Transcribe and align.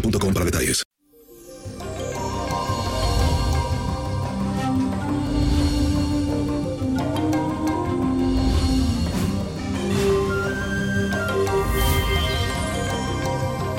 para 0.00 0.44
detalles. 0.44 0.82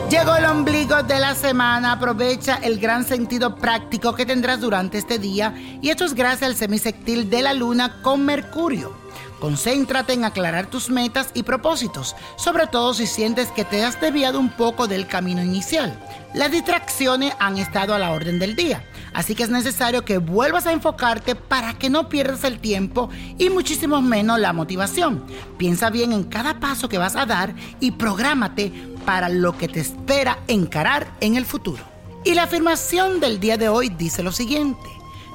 Llegó 0.10 0.36
el 0.36 0.46
ombligo 0.46 1.04
de 1.04 1.20
la 1.20 1.36
semana. 1.36 1.92
Aprovecha 1.92 2.56
el 2.64 2.80
gran 2.80 3.06
sentido 3.06 3.56
práctico 3.56 4.16
que 4.16 4.26
tendrás 4.26 4.62
durante 4.62 4.98
este 4.98 5.20
día. 5.20 5.54
Y 5.82 5.90
esto 5.90 6.06
es 6.06 6.14
gracias 6.14 6.50
al 6.50 6.56
semisectil 6.56 7.30
de 7.30 7.42
la 7.42 7.54
luna 7.54 8.02
con 8.02 8.26
Mercurio. 8.26 8.96
Concéntrate 9.40 10.14
en 10.14 10.26
aclarar 10.26 10.68
tus 10.68 10.90
metas 10.90 11.30
y 11.34 11.44
propósitos, 11.44 12.16
sobre 12.38 12.66
todo 12.66 12.94
si 12.94 13.06
sientes 13.06 13.50
que 13.50 13.66
te 13.66 13.84
has 13.84 14.02
desviado 14.02 14.40
un 14.40 14.50
poco 14.50 14.88
del 14.88 15.06
camino 15.06 15.44
inicial. 15.44 16.00
Las 16.34 16.52
distracciones 16.52 17.34
han 17.40 17.58
estado 17.58 17.94
a 17.94 18.00
la 18.00 18.12
orden 18.12 18.38
del 18.38 18.56
día, 18.56 18.84
así 19.14 19.34
que 19.34 19.44
es 19.44 19.50
necesario 19.50 20.04
que 20.06 20.18
vuelvas 20.18 20.68
a 20.68 20.74
enfocarte 20.74 21.36
para 21.36 21.74
que 21.74 21.90
no 21.90 22.10
pierdas 22.10 22.44
el 22.44 22.60
tiempo 22.60 23.10
y 23.38 23.50
muchísimo 23.50 24.02
menos 24.02 24.40
la 24.40 24.54
motivación. 24.54 25.24
Piensa 25.58 25.90
bien 25.90 26.12
en 26.12 26.24
cada 26.24 26.60
paso 26.60 26.90
que 26.90 26.98
vas 26.98 27.16
a 27.16 27.26
dar 27.26 27.56
y 27.80 27.92
prográmate 27.92 28.72
para 29.06 29.30
lo 29.30 29.58
que 29.58 29.68
te 29.68 29.80
espera 29.80 30.40
encarar 30.48 31.08
en 31.22 31.38
el 31.38 31.46
futuro. 31.46 31.84
Y 32.24 32.34
la 32.34 32.44
afirmación 32.44 33.20
del 33.20 33.40
día 33.40 33.58
de 33.58 33.70
hoy 33.70 33.90
dice 33.90 34.22
lo 34.22 34.32
siguiente, 34.32 34.90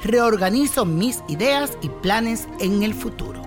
reorganizo 0.05 0.85
mis 0.85 1.21
ideas 1.29 1.73
y 1.81 1.89
planes 1.89 2.49
en 2.61 2.83
el 2.83 2.93
futuro 2.93 3.43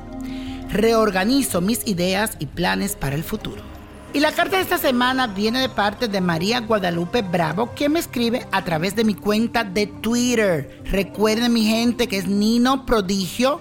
reorganizo 0.76 1.62
mis 1.62 1.88
ideas 1.88 2.36
y 2.40 2.48
planes 2.48 2.96
para 2.96 3.16
el 3.16 3.24
futuro. 3.24 3.75
Y 4.16 4.22
la 4.22 4.32
carta 4.32 4.56
de 4.56 4.64
esta 4.64 4.78
semana 4.78 5.28
viene 5.28 5.60
de 5.60 5.68
parte 5.68 6.08
de 6.08 6.22
María 6.22 6.62
Guadalupe 6.62 7.22
Bravo, 7.22 7.74
quien 7.76 7.92
me 7.92 8.00
escribe 8.00 8.48
a 8.54 8.64
través 8.64 8.96
de 8.96 9.04
mi 9.04 9.14
cuenta 9.14 9.66
de 9.66 9.88
Twitter. 9.88 10.82
Recuerden 10.86 11.52
mi 11.52 11.66
gente 11.66 12.08
que 12.08 12.20
es 12.20 12.26
Nino 12.26 12.86
Prodigio 12.86 13.60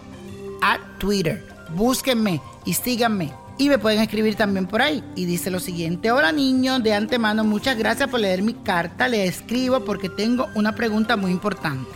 a 0.63 0.79
Twitter. 0.99 1.45
Búsquenme 1.75 2.41
y 2.65 2.75
síganme. 2.75 3.33
Y 3.59 3.69
me 3.69 3.79
pueden 3.79 4.01
escribir 4.01 4.37
también 4.37 4.69
por 4.69 4.81
ahí. 4.81 5.03
Y 5.17 5.25
dice 5.25 5.51
lo 5.51 5.59
siguiente, 5.59 6.13
hola 6.13 6.31
niño, 6.31 6.79
de 6.79 6.95
antemano 6.95 7.43
muchas 7.43 7.77
gracias 7.77 8.09
por 8.09 8.21
leer 8.21 8.43
mi 8.43 8.55
carta. 8.55 9.09
Le 9.09 9.27
escribo 9.27 9.81
porque 9.81 10.09
tengo 10.09 10.47
una 10.55 10.77
pregunta 10.77 11.17
muy 11.17 11.33
importante. 11.33 11.91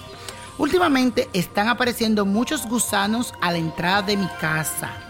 Últimamente 0.58 1.28
están 1.32 1.68
apareciendo 1.68 2.26
muchos 2.26 2.66
gusanos 2.66 3.32
a 3.40 3.52
la 3.52 3.58
entrada 3.58 4.02
de 4.02 4.16
mi 4.16 4.26
casa. 4.40 5.07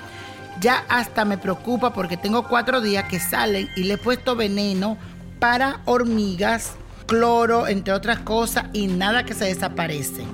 Ya 0.60 0.84
hasta 0.88 1.24
me 1.24 1.38
preocupa 1.38 1.92
porque 1.92 2.16
tengo 2.16 2.48
cuatro 2.48 2.80
días 2.80 3.04
que 3.04 3.20
salen 3.20 3.68
y 3.76 3.84
le 3.84 3.94
he 3.94 3.98
puesto 3.98 4.34
veneno 4.34 4.98
para 5.38 5.80
hormigas, 5.84 6.72
cloro, 7.06 7.68
entre 7.68 7.92
otras 7.92 8.18
cosas, 8.20 8.64
y 8.72 8.88
nada 8.88 9.24
que 9.24 9.34
se 9.34 9.44
desaparecen. 9.44 10.26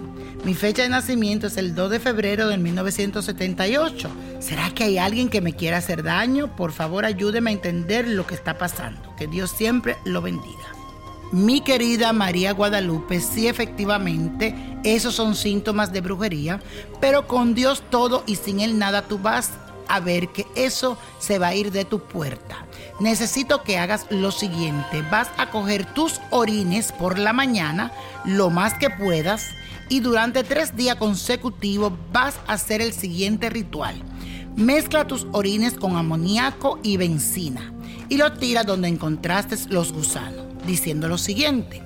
Mi 0.44 0.54
fecha 0.54 0.82
de 0.82 0.88
nacimiento 0.88 1.46
es 1.46 1.56
el 1.56 1.74
2 1.74 1.90
de 1.90 2.00
febrero 2.00 2.48
de 2.48 2.58
1978. 2.58 4.10
¿Será 4.40 4.70
que 4.70 4.84
hay 4.84 4.98
alguien 4.98 5.28
que 5.28 5.40
me 5.40 5.54
quiera 5.54 5.78
hacer 5.78 6.02
daño? 6.02 6.54
Por 6.54 6.72
favor, 6.72 7.04
ayúdeme 7.04 7.50
a 7.50 7.54
entender 7.54 8.06
lo 8.06 8.26
que 8.26 8.34
está 8.34 8.58
pasando. 8.58 9.14
Que 9.16 9.26
Dios 9.26 9.50
siempre 9.50 9.96
lo 10.04 10.20
bendiga. 10.20 10.74
Mi 11.32 11.62
querida 11.62 12.12
María 12.12 12.52
Guadalupe, 12.52 13.20
sí 13.20 13.48
efectivamente, 13.48 14.54
esos 14.84 15.14
son 15.14 15.34
síntomas 15.34 15.92
de 15.92 16.02
brujería, 16.02 16.60
pero 17.00 17.26
con 17.26 17.54
Dios 17.54 17.82
todo 17.91 18.22
y 18.26 18.36
sin 18.36 18.60
Él 18.60 18.78
nada 18.78 19.02
tú 19.02 19.18
vas 19.18 19.50
a 19.89 20.00
ver 20.00 20.28
que 20.28 20.47
eso 20.55 20.99
se 21.19 21.39
va 21.39 21.49
a 21.49 21.55
ir 21.55 21.72
de 21.72 21.84
tu 21.84 22.00
puerta. 22.00 22.67
Necesito 23.00 23.62
que 23.62 23.78
hagas 23.78 24.06
lo 24.11 24.31
siguiente, 24.31 25.03
vas 25.11 25.28
a 25.37 25.50
coger 25.50 25.84
tus 25.84 26.21
orines 26.31 26.93
por 26.93 27.19
la 27.19 27.33
mañana, 27.33 27.93
lo 28.25 28.50
más 28.50 28.75
que 28.75 28.91
puedas, 28.91 29.50
y 29.89 30.00
durante 30.00 30.45
tres 30.45 30.77
días 30.77 30.97
consecutivos 30.97 31.93
vas 32.12 32.37
a 32.47 32.55
hacer 32.55 32.81
el 32.81 32.93
siguiente 32.93 33.50
ritual. 33.50 34.03
Mezcla 34.56 35.06
tus 35.06 35.27
orines 35.33 35.75
con 35.75 35.97
amoníaco 35.97 36.78
y 36.83 36.97
benzina 36.97 37.72
y 38.09 38.16
lo 38.16 38.33
tira 38.33 38.62
donde 38.62 38.89
encontraste 38.89 39.56
los 39.71 39.93
gusanos, 39.93 40.47
diciendo 40.66 41.09
lo 41.09 41.19
siguiente, 41.19 41.83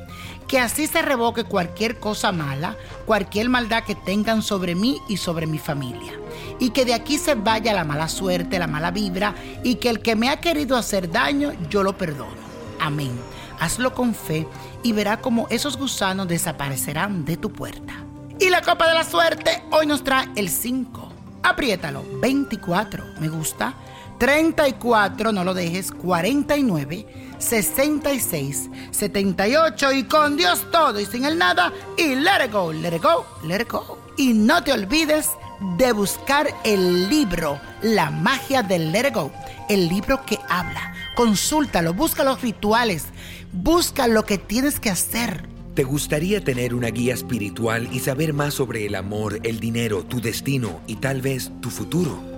que 0.49 0.59
así 0.59 0.87
se 0.87 1.03
revoque 1.03 1.45
cualquier 1.45 2.00
cosa 2.00 2.33
mala, 2.33 2.77
cualquier 3.05 3.50
maldad 3.50 3.85
que 3.85 3.95
tengan 3.95 4.43
sobre 4.43 4.75
mí 4.75 5.00
y 5.06 5.19
sobre 5.19 5.47
mi 5.47 5.59
familia. 5.59 6.15
Y 6.59 6.71
que 6.71 6.85
de 6.85 6.95
aquí 6.95 7.19
se 7.19 7.35
vaya 7.35 7.75
la 7.75 7.85
mala 7.85 8.09
suerte, 8.09 8.59
la 8.59 8.67
mala 8.67 8.91
vibra, 8.91 9.35
y 9.62 9.77
que 9.77 9.91
el 9.91 10.00
que 10.00 10.17
me 10.17 10.31
ha 10.31 10.41
querido 10.41 10.77
hacer 10.77 11.11
daño, 11.11 11.53
yo 11.69 11.83
lo 11.83 11.97
perdono. 11.97 12.49
Amén. 12.81 13.12
Hazlo 13.61 13.93
con 13.93 14.15
fe 14.15 14.49
y 14.83 14.93
verá 14.93 15.19
cómo 15.19 15.47
esos 15.50 15.77
gusanos 15.77 16.29
desaparecerán 16.29 17.25
de 17.25 17.37
tu 17.37 17.53
puerta. 17.53 17.94
Y 18.41 18.49
la 18.51 18.62
copa 18.62 18.89
de 18.89 18.94
la 18.94 19.05
suerte 19.05 19.62
hoy 19.71 19.87
nos 19.87 20.03
trae 20.03 20.29
el 20.37 20.49
5. 20.49 21.12
Apriétalo. 21.43 22.05
24. 22.21 23.05
Me 23.21 23.29
gusta. 23.29 23.75
34, 24.19 25.32
no 25.32 25.44
lo 25.44 25.55
dejes, 25.55 25.93
49, 25.93 27.06
66, 27.38 28.70
78 28.91 29.93
y 29.93 30.05
con 30.05 30.37
Dios 30.37 30.67
todo 30.70 30.99
y 30.99 31.06
sin 31.06 31.25
el 31.25 31.38
nada 31.38 31.73
y 31.97 32.15
let 32.15 32.44
it 32.47 32.53
go, 32.53 32.73
let 32.73 32.94
it 32.94 33.03
go, 33.03 33.25
let 33.44 33.61
it 33.61 33.70
go. 33.70 33.99
Y 34.17 34.35
no 34.35 34.62
te 34.65 34.73
olvides 34.73 35.31
de 35.76 35.93
buscar 35.93 36.49
el 36.65 37.09
libro 37.09 37.61
La 37.82 38.11
magia 38.11 38.62
del 38.62 38.93
let 38.93 39.09
it 39.09 39.15
go, 39.15 39.31
el 39.69 39.88
libro 39.88 40.25
que 40.26 40.38
habla 40.49 40.94
Consúltalo, 41.19 41.94
busca 41.94 42.23
los 42.23 42.43
rituales, 42.43 43.06
busca 43.53 44.06
lo 44.06 44.25
que 44.25 44.38
tienes 44.38 44.79
que 44.79 44.88
hacer. 44.88 45.49
¿Te 45.75 45.82
gustaría 45.82 46.44
tener 46.44 46.75
una 46.75 46.91
guía 46.91 47.12
espiritual 47.12 47.88
y 47.93 47.99
saber 47.99 48.32
más 48.32 48.55
sobre 48.55 48.87
el 48.87 48.94
amor, 48.94 49.41
el 49.43 49.59
dinero, 49.59 50.05
tu 50.05 50.20
destino 50.20 50.81
y 50.87 50.94
tal 50.94 51.20
vez 51.20 51.50
tu 51.61 51.70
futuro? 51.70 52.38